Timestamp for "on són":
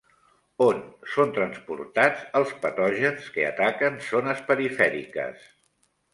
0.67-1.33